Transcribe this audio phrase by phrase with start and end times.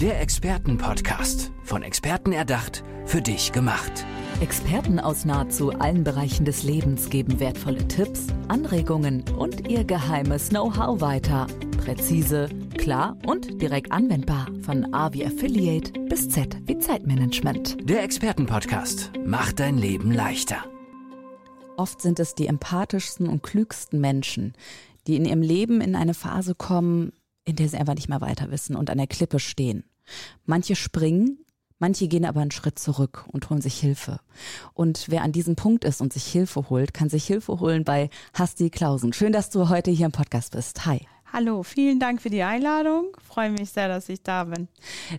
[0.00, 1.52] Der Expertenpodcast.
[1.62, 4.04] Von Experten erdacht, für dich gemacht.
[4.42, 11.00] Experten aus nahezu allen Bereichen des Lebens geben wertvolle Tipps, Anregungen und ihr geheimes Know-how
[11.00, 11.46] weiter.
[11.82, 14.48] Präzise, klar und direkt anwendbar.
[14.60, 17.88] Von A wie Affiliate bis Z wie Zeitmanagement.
[17.88, 20.62] Der Expertenpodcast macht dein Leben leichter.
[21.78, 24.52] Oft sind es die empathischsten und klügsten Menschen,
[25.06, 27.12] die in ihrem Leben in eine Phase kommen,
[27.46, 29.84] in der sie einfach nicht mehr weiter wissen und an der Klippe stehen.
[30.44, 31.38] Manche springen,
[31.78, 34.20] manche gehen aber einen Schritt zurück und holen sich Hilfe.
[34.74, 38.10] Und wer an diesem Punkt ist und sich Hilfe holt, kann sich Hilfe holen bei
[38.34, 39.12] Hasti Klausen.
[39.12, 40.84] Schön, dass du heute hier im Podcast bist.
[40.84, 41.06] Hi.
[41.36, 43.14] Hallo, vielen Dank für die Einladung.
[43.22, 44.68] Freue mich sehr, dass ich da bin.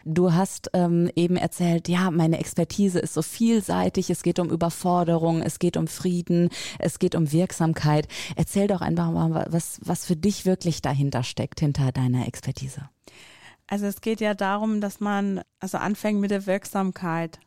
[0.03, 4.09] Du hast ähm, eben erzählt, ja, meine Expertise ist so vielseitig.
[4.09, 6.49] Es geht um Überforderung, es geht um Frieden,
[6.80, 8.08] es geht um Wirksamkeit.
[8.35, 12.89] Erzähl doch einfach mal, was, was für dich wirklich dahinter steckt, hinter deiner Expertise.
[13.67, 17.39] Also es geht ja darum, dass man also anfängt mit der Wirksamkeit.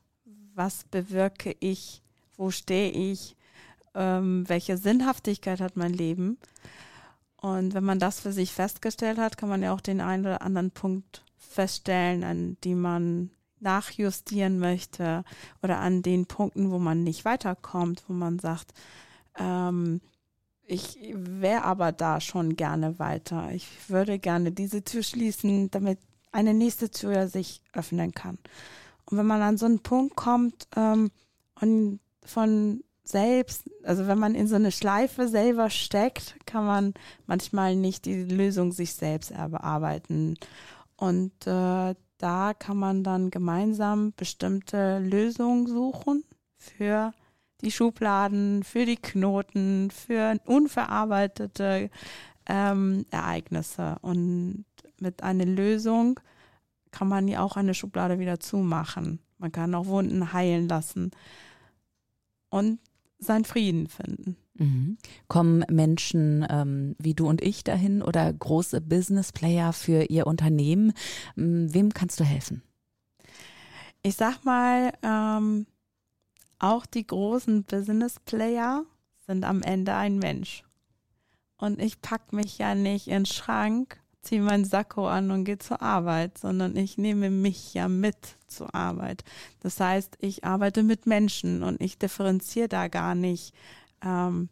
[0.55, 2.03] Was bewirke ich?
[2.37, 3.35] Wo stehe ich?
[3.97, 6.39] Ähm, welche Sinnhaftigkeit hat mein Leben?
[7.41, 10.43] Und wenn man das für sich festgestellt hat, kann man ja auch den einen oder
[10.43, 15.25] anderen Punkt feststellen, an die man nachjustieren möchte
[15.63, 18.73] oder an den Punkten, wo man nicht weiterkommt, wo man sagt,
[19.39, 20.01] ähm,
[20.67, 23.51] ich wäre aber da schon gerne weiter.
[23.53, 25.99] Ich würde gerne diese Tür schließen, damit
[26.33, 28.39] eine nächste Tür sich öffnen kann.
[29.07, 31.11] Und wenn man an so einen Punkt kommt ähm,
[31.61, 36.95] und von selbst, also wenn man in so eine Schleife selber steckt, kann man
[37.27, 40.37] manchmal nicht die Lösung sich selbst erarbeiten.
[40.97, 46.25] Und äh, da kann man dann gemeinsam bestimmte Lösungen suchen
[46.57, 47.13] für
[47.63, 51.91] die Schubladen, für die Knoten, für unverarbeitete
[52.47, 53.97] ähm, Ereignisse.
[54.03, 54.65] Und
[54.99, 56.21] mit einer Lösung
[56.91, 59.21] kann man ja auch eine Schublade wieder zumachen.
[59.39, 61.11] Man kann auch Wunden heilen lassen.
[62.51, 62.81] Und
[63.21, 64.37] seinen Frieden finden.
[64.55, 64.99] Mhm.
[65.29, 70.93] Kommen Menschen ähm, wie du und ich dahin oder große Business-Player für ihr Unternehmen?
[71.37, 72.63] Ähm, wem kannst du helfen?
[74.03, 75.67] Ich sag mal, ähm,
[76.59, 78.85] auch die großen Business-Player
[79.27, 80.65] sind am Ende ein Mensch.
[81.57, 85.59] Und ich pack mich ja nicht in den Schrank ziehe meinen Sakko an und gehe
[85.59, 89.25] zur Arbeit, sondern ich nehme mich ja mit zur Arbeit.
[89.61, 93.55] Das heißt, ich arbeite mit Menschen und ich differenziere da gar nicht
[94.05, 94.49] ähm,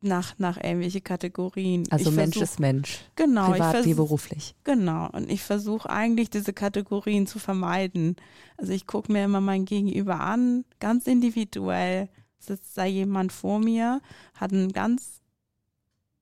[0.00, 1.84] nach, nach irgendwelche Kategorien.
[1.90, 3.00] Also ich Mensch versuch, ist Mensch.
[3.16, 3.50] Genau.
[3.50, 4.54] Privat wie beruflich.
[4.64, 5.08] Genau.
[5.10, 8.16] Und ich versuche eigentlich diese Kategorien zu vermeiden.
[8.56, 12.08] Also ich gucke mir immer mein Gegenüber an, ganz individuell.
[12.38, 14.00] Sitzt da jemand vor mir,
[14.34, 15.20] hat ein ganz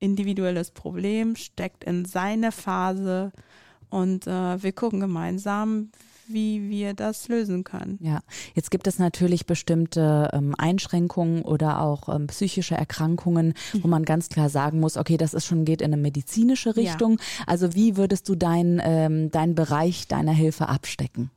[0.05, 3.33] individuelles Problem, steckt in seiner Phase
[3.91, 5.91] und äh, wir gucken gemeinsam,
[6.27, 7.99] wie wir das lösen können.
[8.01, 8.21] Ja,
[8.55, 13.85] jetzt gibt es natürlich bestimmte ähm, Einschränkungen oder auch ähm, psychische Erkrankungen, mhm.
[13.85, 17.19] wo man ganz klar sagen muss, okay, das ist schon geht in eine medizinische Richtung.
[17.19, 17.45] Ja.
[17.47, 21.31] Also wie würdest du deinen ähm, deinen Bereich deiner Hilfe abstecken?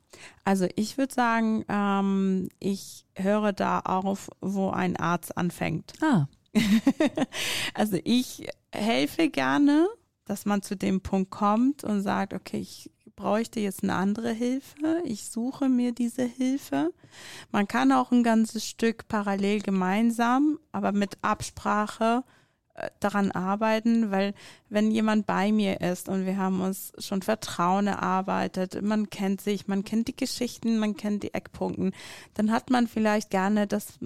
[0.46, 5.94] Also ich würde sagen, ähm, ich höre da auf, wo ein Arzt anfängt.
[6.02, 6.28] Ah.
[7.74, 9.88] also ich helfe gerne,
[10.26, 15.02] dass man zu dem Punkt kommt und sagt, okay, ich bräuchte jetzt eine andere Hilfe.
[15.04, 16.94] Ich suche mir diese Hilfe.
[17.52, 22.24] Man kann auch ein ganzes Stück parallel gemeinsam, aber mit Absprache
[22.76, 24.34] äh, daran arbeiten, weil
[24.70, 29.68] wenn jemand bei mir ist und wir haben uns schon Vertrauen erarbeitet, man kennt sich,
[29.68, 31.94] man kennt die Geschichten, man kennt die Eckpunkten,
[32.36, 33.98] dann hat man vielleicht gerne das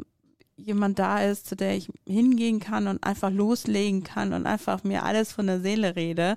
[0.64, 5.04] jemand da ist, zu der ich hingehen kann und einfach loslegen kann und einfach mir
[5.04, 6.36] alles von der Seele rede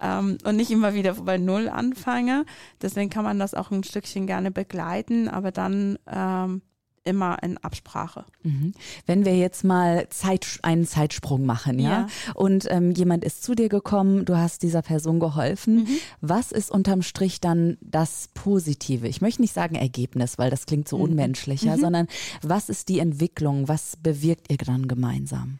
[0.00, 2.44] ähm, und nicht immer wieder bei Null anfange.
[2.80, 6.62] Deswegen kann man das auch ein Stückchen gerne begleiten, aber dann ähm,
[7.04, 8.24] immer in Absprache.
[8.42, 8.72] Mhm.
[9.06, 12.06] Wenn wir jetzt mal Zeit, einen Zeitsprung machen, ja, ja.
[12.34, 15.98] und ähm, jemand ist zu dir gekommen, du hast dieser Person geholfen, mhm.
[16.20, 19.08] was ist unterm Strich dann das Positive?
[19.08, 21.04] Ich möchte nicht sagen Ergebnis, weil das klingt so mhm.
[21.04, 21.80] unmenschlich, ja, mhm.
[21.80, 22.06] sondern
[22.42, 23.68] was ist die Entwicklung?
[23.68, 25.58] Was bewirkt ihr dann gemeinsam?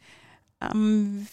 [0.61, 1.27] Ähm,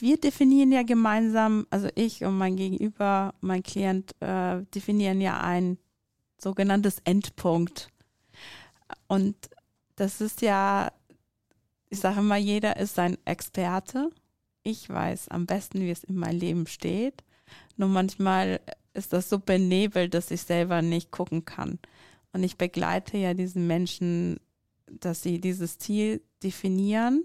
[0.00, 5.78] wir definieren ja gemeinsam, also ich und mein Gegenüber, mein Klient äh, definieren ja ein
[6.38, 7.88] sogenanntes Endpunkt.
[9.06, 9.36] Und
[9.96, 10.92] das ist ja,
[11.88, 14.10] ich sage immer, jeder ist ein Experte.
[14.62, 17.22] Ich weiß am besten, wie es in meinem Leben steht.
[17.76, 18.60] Nur manchmal
[18.94, 21.78] ist das so benebelt, dass ich selber nicht gucken kann.
[22.32, 24.40] Und ich begleite ja diesen Menschen,
[24.86, 27.24] dass sie dieses Ziel definieren,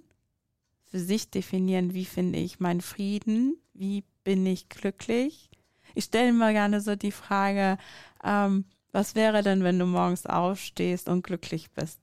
[0.85, 5.49] für sich definieren, wie finde ich meinen Frieden, wie bin ich glücklich,
[5.95, 7.77] Ich stelle mir gerne so die Frage,
[8.23, 11.99] ähm, was wäre denn, wenn du morgens aufstehst und glücklich bist?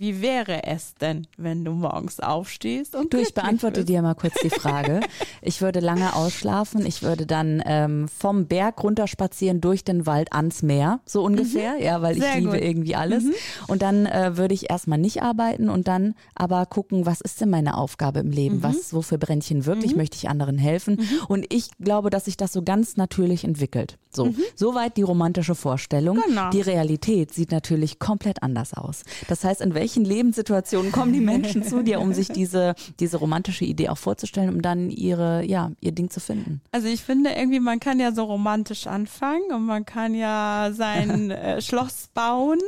[0.00, 3.88] Wie wäre es denn, wenn du morgens aufstehst und Du, ich beantworte bist?
[3.88, 5.00] dir mal kurz die Frage.
[5.40, 6.84] Ich würde lange ausschlafen.
[6.84, 11.76] Ich würde dann ähm, vom Berg runterspazieren durch den Wald ans Meer, so ungefähr.
[11.80, 12.60] Ja, weil ich Sehr liebe gut.
[12.60, 13.24] irgendwie alles.
[13.68, 17.50] Und dann äh, würde ich erstmal nicht arbeiten und dann aber gucken, was ist denn
[17.50, 18.62] meine Aufgabe im Leben?
[18.64, 19.94] Was, wofür brenne ich hin wirklich?
[19.96, 21.00] Möchte ich anderen helfen?
[21.28, 23.96] Und ich glaube, dass sich das so ganz natürlich entwickelt.
[24.18, 26.20] So, soweit die romantische Vorstellung.
[26.26, 26.50] Genau.
[26.50, 29.04] Die Realität sieht natürlich komplett anders aus.
[29.28, 33.64] Das heißt, in welchen Lebenssituationen kommen die Menschen zu dir, um sich diese, diese romantische
[33.64, 36.60] Idee auch vorzustellen, um dann ihre, ja, ihr Ding zu finden?
[36.72, 41.30] Also ich finde irgendwie, man kann ja so romantisch anfangen und man kann ja sein
[41.30, 42.58] äh, Schloss bauen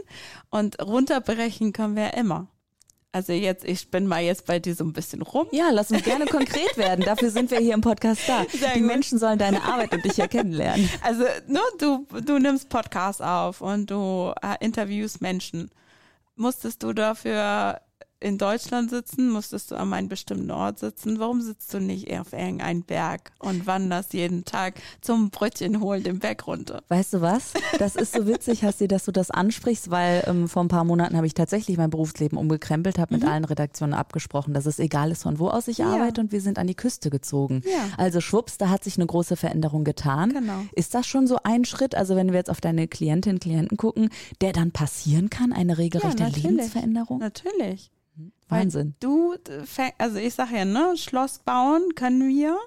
[0.50, 2.46] und runterbrechen können wir ja immer.
[3.12, 5.48] Also jetzt, ich bin mal jetzt bei dir so ein bisschen rum.
[5.50, 7.04] Ja, lass uns gerne konkret werden.
[7.04, 8.44] Dafür sind wir hier im Podcast da.
[8.52, 8.88] Sehr die gut.
[8.88, 10.88] Menschen sollen deine Arbeit und dich ja kennenlernen.
[11.02, 15.70] Also, ne, du, du nimmst Podcasts auf und du äh, interviewst Menschen.
[16.36, 17.80] Musstest du dafür
[18.20, 19.30] in Deutschland sitzen?
[19.30, 21.18] Musstest du an einem bestimmten Ort sitzen?
[21.18, 26.02] Warum sitzt du nicht eher auf irgendeinem Berg und wanderst jeden Tag zum Brötchen holen
[26.02, 26.82] den Berg runter?
[26.88, 27.52] Weißt du was?
[27.78, 30.84] Das ist so witzig, hast du, dass du das ansprichst, weil ähm, vor ein paar
[30.84, 35.10] Monaten habe ich tatsächlich mein Berufsleben umgekrempelt, habe mit allen Redaktionen abgesprochen, dass es egal
[35.10, 35.84] ist, von wo aus ich Mhm.
[35.86, 35.92] Ja.
[35.94, 37.62] arbeite und wir sind an die Küste gezogen.
[37.64, 37.88] Ja.
[37.96, 40.30] Also schwupps, da hat sich eine große Veränderung getan.
[40.32, 40.60] Genau.
[40.74, 44.10] Ist das schon so ein Schritt, also wenn wir jetzt auf deine Klientinnen, Klienten gucken,
[44.42, 46.42] der dann passieren kann, eine regelrechte natürlich.
[46.44, 47.18] Lebensveränderung?
[47.18, 47.90] Natürlich.
[48.48, 48.94] Wahnsinn.
[49.00, 52.58] Du, äh, also ich sage ja, ne, Schloss bauen können wir,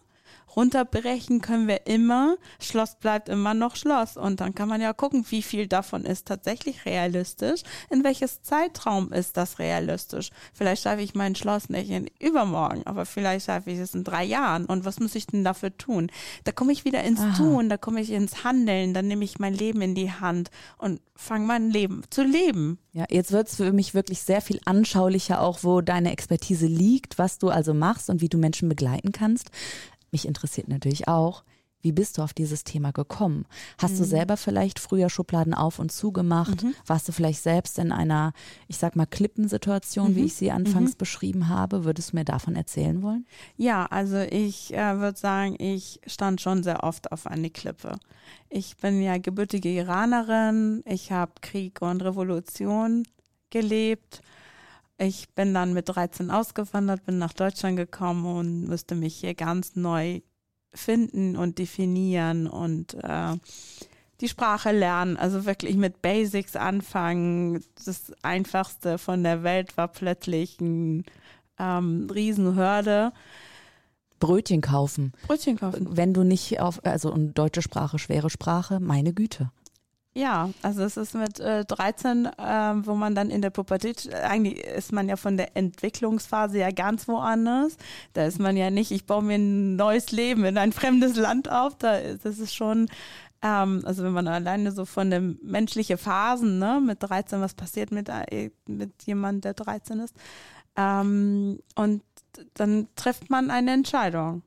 [0.56, 5.26] runterbrechen können wir immer, Schloss bleibt immer noch Schloss und dann kann man ja gucken,
[5.30, 10.30] wie viel davon ist tatsächlich realistisch, in welches Zeitraum ist das realistisch.
[10.54, 14.24] Vielleicht schaffe ich mein Schloss nicht in übermorgen, aber vielleicht schaffe ich es in drei
[14.24, 16.12] Jahren und was muss ich denn dafür tun?
[16.44, 17.38] Da komme ich wieder ins Aha.
[17.38, 21.02] Tun, da komme ich ins Handeln, dann nehme ich mein Leben in die Hand und
[21.16, 22.80] fange mein Leben zu leben.
[22.92, 27.18] Ja, jetzt wird es für mich wirklich sehr viel anschaulicher, auch wo deine Expertise liegt,
[27.18, 29.50] was du also machst und wie du Menschen begleiten kannst.
[30.14, 31.44] Mich interessiert natürlich auch,
[31.82, 33.46] wie bist du auf dieses Thema gekommen?
[33.78, 36.64] Hast du selber vielleicht früher Schubladen auf und zugemacht?
[36.86, 38.32] Warst du vielleicht selbst in einer,
[38.70, 41.84] ich sag mal, Klippensituation, wie ich sie anfangs beschrieben habe?
[41.84, 43.26] Würdest du mir davon erzählen wollen?
[43.58, 47.98] Ja, also ich äh, würde sagen, ich stand schon sehr oft auf eine Klippe.
[48.50, 53.04] Ich bin ja gebürtige Iranerin, ich habe Krieg und Revolution
[53.50, 54.22] gelebt.
[54.98, 59.76] Ich bin dann mit 13 ausgewandert, bin nach Deutschland gekommen und musste mich hier ganz
[59.76, 60.22] neu
[60.74, 63.36] finden und definieren und äh,
[64.22, 67.64] die Sprache lernen, also wirklich mit Basics anfangen.
[67.86, 71.04] Das Einfachste von der Welt war plötzlich ein
[71.60, 73.12] ähm, Riesenhörde.
[74.20, 75.12] Brötchen kaufen.
[75.28, 75.98] Brötchen kaufen.
[75.98, 79.52] Wenn du nicht auf, also und deutsche Sprache, schwere Sprache, meine Güte.
[80.16, 84.64] Ja, also es ist mit äh, 13, ähm, wo man dann in der Pubertät, eigentlich
[84.64, 87.78] ist man ja von der Entwicklungsphase ja ganz woanders.
[88.14, 91.50] Da ist man ja nicht, ich baue mir ein neues Leben in ein fremdes Land
[91.50, 91.76] auf.
[91.80, 92.90] Da ist, das ist schon,
[93.42, 97.92] ähm, also wenn man alleine so von den menschlichen Phasen, ne, mit 13, was passiert
[97.92, 100.16] mit, äh, mit jemand, der 13 ist.
[100.76, 102.04] Ähm, und
[102.54, 104.44] dann trifft man eine Entscheidung.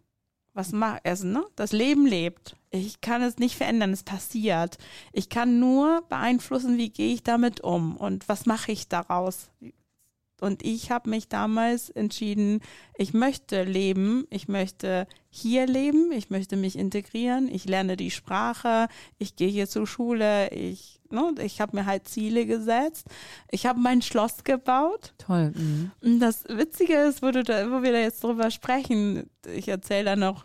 [0.54, 1.44] Was macht also, ne?
[1.56, 2.56] Das Leben lebt.
[2.78, 4.78] Ich kann es nicht verändern, es passiert.
[5.12, 9.50] Ich kann nur beeinflussen, wie gehe ich damit um und was mache ich daraus.
[10.40, 12.60] Und ich habe mich damals entschieden,
[12.98, 18.88] ich möchte leben, ich möchte hier leben, ich möchte mich integrieren, ich lerne die Sprache,
[19.18, 23.06] ich gehe hier zur Schule, ich, ne, ich habe mir halt Ziele gesetzt,
[23.50, 25.52] ich habe mein Schloss gebaut Toll.
[25.54, 25.90] Mhm.
[26.02, 30.04] und das Witzige ist, wo, du da, wo wir da jetzt drüber sprechen, ich erzähle
[30.04, 30.44] da noch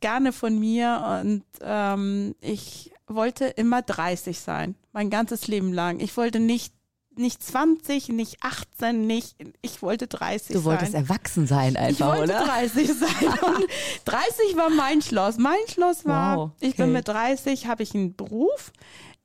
[0.00, 6.00] gerne von mir und ähm, ich wollte immer 30 sein, mein ganzes Leben lang.
[6.00, 6.74] Ich wollte nicht,
[7.16, 11.02] nicht 20, nicht 18, nicht, ich wollte 30 Du wolltest sein.
[11.02, 12.44] erwachsen sein Ich einfach, wollte oder?
[12.44, 13.28] 30 sein.
[13.42, 13.66] Und
[14.04, 15.38] 30 war mein Schloss.
[15.38, 16.82] Mein Schloss war, Wow, ich okay.
[16.82, 18.72] bin mit 30, habe ich einen Beruf.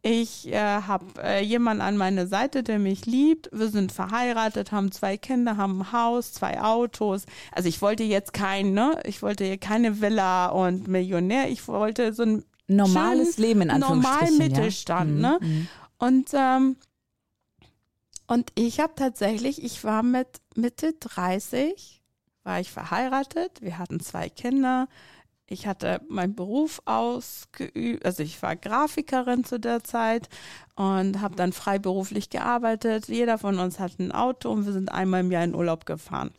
[0.03, 3.49] Ich äh, habe äh, jemanden an meiner Seite, der mich liebt.
[3.51, 7.25] Wir sind verheiratet, haben zwei Kinder, haben ein Haus, zwei Autos.
[7.51, 11.49] Also ich wollte jetzt kein, ne, ich wollte hier keine Villa und Millionär.
[11.49, 14.37] Ich wollte so ein Normales schön Leben in Anführungsstrichen.
[14.37, 15.31] normalen Mittelstand, ja?
[15.31, 15.39] ne?
[15.39, 15.67] Mhm.
[15.99, 16.77] Und, ähm,
[18.25, 22.01] und ich habe tatsächlich, ich war mit Mitte 30,
[22.43, 24.87] war ich verheiratet, wir hatten zwei Kinder,
[25.51, 30.29] ich hatte meinen Beruf ausgeübt, also ich war Grafikerin zu der Zeit
[30.75, 33.07] und habe dann freiberuflich gearbeitet.
[33.07, 36.31] Jeder von uns hat ein Auto und wir sind einmal im Jahr in Urlaub gefahren.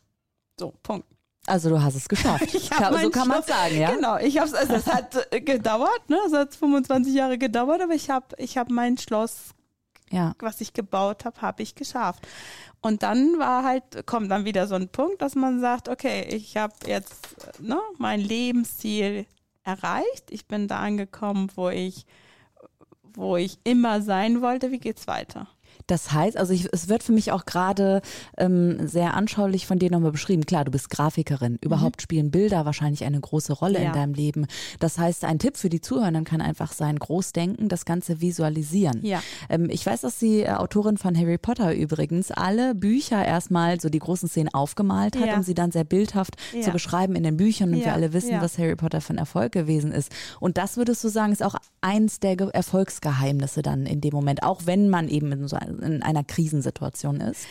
[0.59, 1.07] So, Punkt.
[1.47, 2.71] Also du hast es geschafft.
[2.71, 3.91] Kann, so kann man es sagen, ja?
[3.91, 6.19] Genau, ich habe also es hat äh, gedauert, ne?
[6.27, 9.51] Es hat 25 Jahre gedauert, aber ich habe ich hab mein Schloss,
[10.13, 10.35] ja.
[10.39, 12.27] was ich gebaut habe, habe ich geschafft.
[12.81, 16.57] Und dann war halt, kommt dann wieder so ein Punkt, dass man sagt, okay, ich
[16.57, 19.27] habe jetzt ne, mein Lebensziel
[19.65, 20.31] erreicht.
[20.31, 22.07] Ich bin da angekommen, wo ich,
[23.03, 24.71] wo ich immer sein wollte.
[24.71, 25.49] Wie geht's weiter?
[25.87, 28.03] Das heißt, also ich, es wird für mich auch gerade
[28.37, 30.45] ähm, sehr anschaulich von dir nochmal beschrieben.
[30.47, 31.59] Klar, du bist Grafikerin.
[31.61, 32.03] Überhaupt mhm.
[32.03, 33.89] spielen Bilder wahrscheinlich eine große Rolle ja.
[33.89, 34.47] in deinem Leben.
[34.81, 39.01] Das heißt, ein Tipp für die Zuhörenden kann einfach sein, Großdenken, das Ganze visualisieren.
[39.03, 39.23] Ja.
[39.49, 43.89] Ähm, ich weiß, dass die äh, Autorin von Harry Potter übrigens alle Bücher erstmal so
[43.89, 45.37] die großen Szenen aufgemalt hat, ja.
[45.37, 47.73] um sie dann sehr bildhaft zu beschreiben in den Büchern.
[47.73, 50.11] Und wir alle wissen, was Harry Potter für ein Erfolg gewesen ist.
[50.41, 54.63] Und das würdest du sagen, ist auch eins der Erfolgsgeheimnisse dann in dem Moment, auch
[54.65, 57.47] wenn man eben in so in einer Krisensituation ist?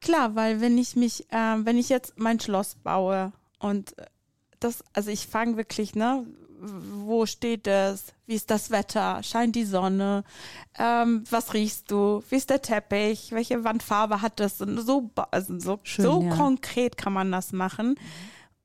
[0.00, 3.94] Klar, weil wenn ich mich, äh, wenn ich jetzt mein Schloss baue und
[4.60, 6.24] das, also ich fange wirklich, ne,
[6.60, 8.12] wo steht es?
[8.26, 9.22] Wie ist das Wetter?
[9.22, 10.24] Scheint die Sonne?
[10.78, 12.22] Ähm, was riechst du?
[12.28, 13.32] Wie ist der Teppich?
[13.32, 14.60] Welche Wandfarbe hat das?
[14.60, 16.34] Und so, also so, Schön, so ja.
[16.34, 17.94] konkret kann man das machen.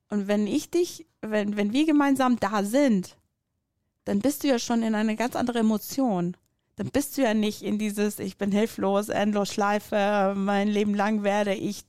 [0.09, 3.17] Und wenn ich dich, wenn, wenn wir gemeinsam da sind,
[4.05, 6.35] dann bist du ja schon in eine ganz andere Emotion
[6.75, 11.23] dann bist du ja nicht in dieses, ich bin hilflos, endlos Schleife, mein Leben lang
[11.23, 11.85] werde ich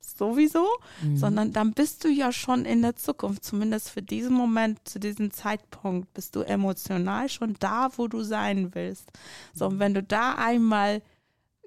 [0.00, 0.66] sowieso,
[1.02, 1.16] mhm.
[1.16, 5.30] sondern dann bist du ja schon in der Zukunft, zumindest für diesen Moment, zu diesem
[5.30, 9.10] Zeitpunkt, bist du emotional schon da, wo du sein willst.
[9.54, 11.02] So, und wenn du da einmal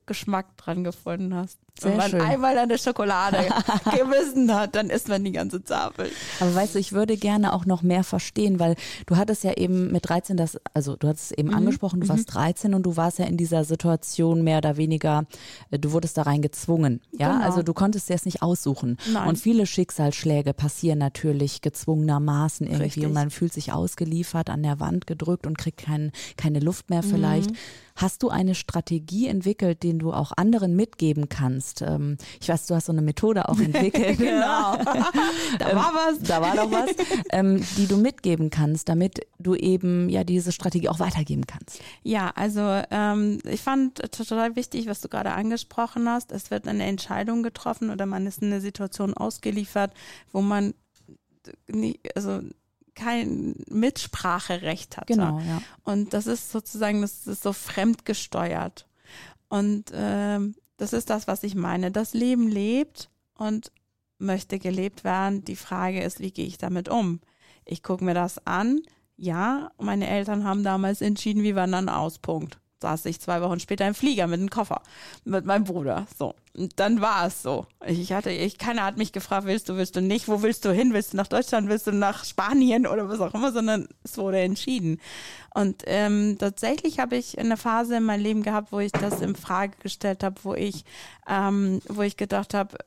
[0.06, 1.60] Geschmack dran gefunden hast.
[1.78, 2.22] Sehr Wenn man schön.
[2.22, 3.38] einmal der Schokolade
[3.98, 6.10] gebissen hat, dann isst man die ganze Tafel.
[6.40, 8.76] Aber weißt du, ich würde gerne auch noch mehr verstehen, weil
[9.08, 11.56] du hattest ja eben mit 13 das, also du hattest es eben mhm.
[11.56, 12.10] angesprochen, du mhm.
[12.10, 15.26] warst 13 und du warst ja in dieser Situation mehr oder weniger,
[15.70, 17.02] äh, du wurdest da rein gezwungen.
[17.12, 17.46] Ja, genau.
[17.46, 18.96] also du konntest dir es nicht aussuchen.
[19.12, 19.28] Nein.
[19.28, 23.06] Und viele Schicksalsschläge passieren natürlich gezwungenermaßen irgendwie Richtig.
[23.06, 27.04] und man fühlt sich ausgeliefert, an der Wand gedrückt und kriegt kein, keine Luft mehr
[27.04, 27.52] vielleicht.
[27.52, 27.56] Mhm.
[27.98, 31.65] Hast du eine Strategie entwickelt, den du auch anderen mitgeben kannst?
[31.82, 34.18] Ähm, ich weiß, du hast so eine Methode auch entwickelt.
[34.18, 34.78] genau.
[35.60, 36.20] da war was.
[36.20, 36.92] Da war doch was,
[37.32, 41.80] ähm, die du mitgeben kannst, damit du eben ja diese Strategie auch weitergeben kannst.
[42.04, 46.32] Ja, also ähm, ich fand total wichtig, was du gerade angesprochen hast.
[46.32, 49.94] Es wird eine Entscheidung getroffen oder man ist in eine Situation ausgeliefert,
[50.32, 50.74] wo man
[51.68, 52.42] nie, also
[52.96, 55.14] kein Mitspracherecht hatte.
[55.14, 55.62] Genau, ja.
[55.84, 58.88] Und das ist sozusagen, das ist so fremdgesteuert.
[59.50, 60.40] Und äh,
[60.78, 61.92] das ist das, was ich meine.
[61.92, 63.72] Das Leben lebt und
[64.18, 65.44] möchte gelebt werden.
[65.46, 67.20] Die Frage ist, wie gehe ich damit um?
[67.66, 68.82] Ich gucke mir das an.
[69.18, 72.20] Ja, meine Eltern haben damals entschieden, wir wandern aus.
[72.20, 74.82] Punkt saß ich zwei Wochen später im Flieger mit einem Koffer
[75.24, 76.06] mit meinem Bruder.
[76.18, 76.36] So.
[76.76, 77.68] Dann war es so.
[77.86, 80.72] Ich hatte, ich, keiner hat mich gefragt, willst du, willst du nicht, wo willst du
[80.72, 80.94] hin?
[80.94, 84.40] Willst du nach Deutschland, willst du nach Spanien oder was auch immer, sondern es wurde
[84.40, 85.02] entschieden.
[85.54, 89.36] Und ähm, tatsächlich habe ich eine Phase in meinem Leben gehabt, wo ich das in
[89.36, 90.86] Frage gestellt habe, wo ich,
[91.28, 92.78] ähm, wo ich gedacht habe,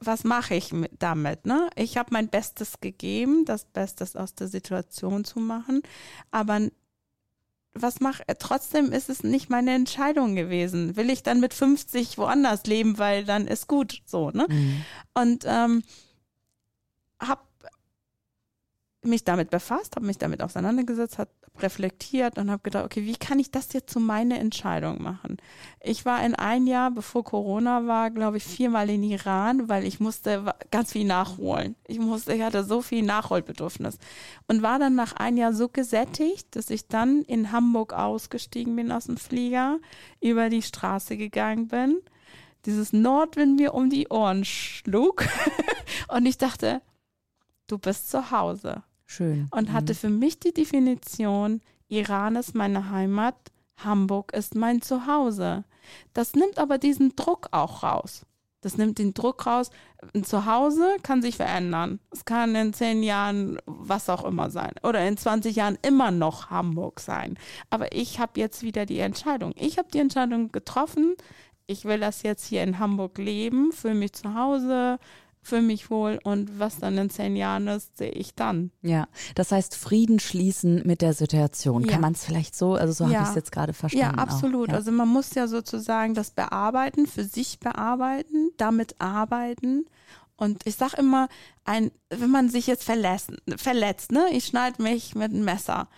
[0.00, 1.44] was mache ich damit?
[1.44, 1.70] Ne?
[1.74, 5.82] Ich habe mein Bestes gegeben, das Bestes aus der Situation zu machen,
[6.30, 6.60] aber
[7.74, 10.96] was mache trotzdem ist es nicht meine Entscheidung gewesen.
[10.96, 14.46] Will ich dann mit 50 woanders leben, weil dann ist gut so, ne?
[14.48, 14.84] Mhm.
[15.14, 15.82] Und ähm,
[17.20, 17.42] habe
[19.02, 23.38] mich damit befasst, habe mich damit auseinandergesetzt, habe reflektiert und habe gedacht, okay, wie kann
[23.38, 25.36] ich das jetzt zu meiner Entscheidung machen?
[25.80, 30.00] Ich war in ein Jahr, bevor Corona war, glaube ich, viermal in Iran, weil ich
[30.00, 31.76] musste ganz viel nachholen.
[31.86, 33.98] Ich musste, ich hatte so viel Nachholbedürfnis
[34.46, 38.90] und war dann nach ein Jahr so gesättigt, dass ich dann in Hamburg ausgestiegen bin
[38.90, 39.78] aus dem Flieger,
[40.20, 42.00] über die Straße gegangen bin,
[42.64, 45.26] dieses Nordwind mir um die Ohren schlug
[46.08, 46.80] und ich dachte,
[47.66, 48.82] du bist zu Hause.
[49.12, 49.48] Schön.
[49.50, 49.72] Und mhm.
[49.74, 53.36] hatte für mich die Definition, Iran ist meine Heimat,
[53.76, 55.64] Hamburg ist mein Zuhause.
[56.14, 58.24] Das nimmt aber diesen Druck auch raus.
[58.62, 59.70] Das nimmt den Druck raus.
[60.14, 61.98] Ein Zuhause kann sich verändern.
[62.10, 64.72] Es kann in zehn Jahren was auch immer sein.
[64.82, 67.36] Oder in 20 Jahren immer noch Hamburg sein.
[67.70, 69.52] Aber ich habe jetzt wieder die Entscheidung.
[69.56, 71.16] Ich habe die Entscheidung getroffen.
[71.66, 74.98] Ich will das jetzt hier in Hamburg leben, fühle mich zu Hause,
[75.42, 78.70] fühle mich wohl und was dann in zehn Jahren ist, sehe ich dann.
[78.80, 81.84] Ja, das heißt Frieden schließen mit der Situation.
[81.84, 81.92] Ja.
[81.92, 83.18] Kann man es vielleicht so, also so ja.
[83.18, 84.16] habe ich es jetzt gerade verstanden.
[84.16, 84.68] Ja, absolut.
[84.68, 84.76] Ja.
[84.76, 89.86] Also man muss ja sozusagen das bearbeiten, für sich bearbeiten, damit arbeiten.
[90.42, 91.28] Und ich sage immer,
[91.64, 95.88] ein, wenn man sich jetzt verletzt, verletzt ne, ich schneide mich mit einem Messer,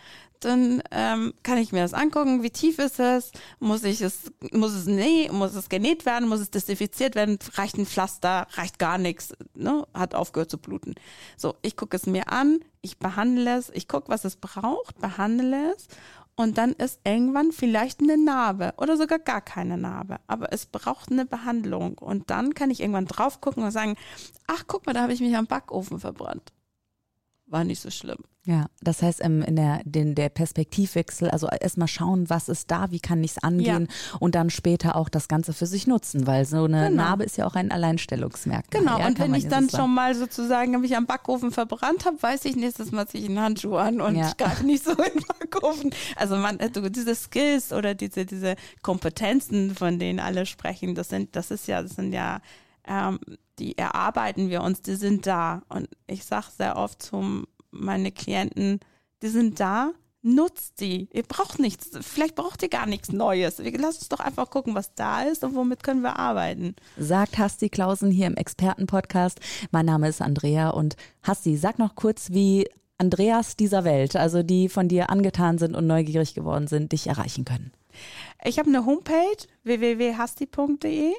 [0.40, 4.74] dann ähm, kann ich mir das angucken, wie tief ist es, muss ich es, muss
[4.74, 8.98] es nee, muss es genäht werden, muss es desinfiziert werden, reicht ein Pflaster, reicht gar
[8.98, 10.94] nichts, ne, hat aufgehört zu bluten.
[11.38, 15.72] So, ich gucke es mir an, ich behandle es, ich gucke, was es braucht, behandle
[15.74, 15.86] es
[16.36, 20.18] und dann ist irgendwann vielleicht eine Narbe oder sogar gar keine Narbe.
[20.26, 21.96] Aber es braucht eine Behandlung.
[21.98, 23.96] Und dann kann ich irgendwann drauf gucken und sagen,
[24.46, 26.52] ach, guck mal, da habe ich mich am Backofen verbrannt.
[27.46, 28.18] War nicht so schlimm.
[28.46, 32.90] Ja, das heißt, ähm, in der, den, der Perspektivwechsel, also erstmal schauen, was ist da,
[32.90, 34.18] wie kann ich es angehen ja.
[34.18, 37.02] und dann später auch das Ganze für sich nutzen, weil so eine genau.
[37.04, 38.82] Narbe ist ja auch ein Alleinstellungsmerkmal.
[38.82, 42.44] Genau, ja, und wenn ich dann schon mal sozusagen mich am Backofen verbrannt habe, weiß
[42.44, 44.28] ich nächstes Mal ziehe ich einen Handschuh an und ja.
[44.28, 45.94] ich greife nicht so in den Backofen.
[46.16, 51.34] Also man, äh, diese Skills oder diese, diese Kompetenzen, von denen alle sprechen, das sind,
[51.34, 52.40] das ist ja, das sind ja
[52.86, 53.18] ähm,
[53.58, 55.62] die erarbeiten wir uns, die sind da.
[55.68, 58.80] Und ich sage sehr oft zum meine Klienten,
[59.22, 61.08] die sind da, nutzt die.
[61.12, 63.58] Ihr braucht nichts, vielleicht braucht ihr gar nichts Neues.
[63.58, 66.74] Lasst uns doch einfach gucken, was da ist und womit können wir arbeiten.
[66.96, 69.40] Sagt Hasti Klausen hier im Expertenpodcast.
[69.70, 74.68] Mein Name ist Andrea und Hasti, sag noch kurz, wie Andreas dieser Welt, also die
[74.68, 77.72] von dir angetan sind und neugierig geworden sind, dich erreichen können.
[78.44, 81.12] Ich habe eine Homepage www.hasti.de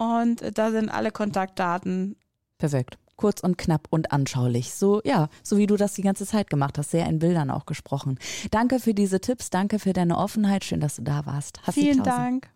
[0.00, 2.16] und da sind alle Kontaktdaten.
[2.58, 4.72] Perfekt kurz und knapp und anschaulich.
[4.72, 7.66] So, ja, so wie du das die ganze Zeit gemacht hast, sehr in Bildern auch
[7.66, 8.18] gesprochen.
[8.50, 10.64] Danke für diese Tipps, danke für deine Offenheit.
[10.64, 11.60] Schön, dass du da warst.
[11.64, 12.48] Hast Vielen Dank.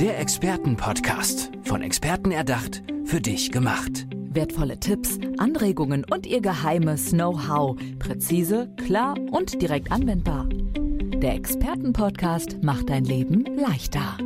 [0.00, 1.50] Der Expertenpodcast.
[1.64, 4.06] Von Experten erdacht, für dich gemacht.
[4.30, 7.78] Wertvolle Tipps, Anregungen und ihr geheimes Know-how.
[7.98, 10.48] Präzise, klar und direkt anwendbar.
[10.48, 14.16] Der Expertenpodcast macht dein Leben leichter.